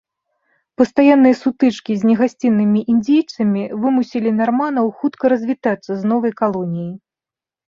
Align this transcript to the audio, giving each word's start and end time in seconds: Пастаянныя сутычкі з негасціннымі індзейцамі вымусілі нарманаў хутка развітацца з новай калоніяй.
Пастаянныя 0.81 1.35
сутычкі 1.41 1.91
з 2.03 2.09
негасціннымі 2.11 2.81
індзейцамі 2.93 3.61
вымусілі 3.83 4.29
нарманаў 4.39 4.85
хутка 5.03 5.23
развітацца 5.35 5.87
з 5.95 6.01
новай 6.15 6.31
калоніяй. 6.41 6.93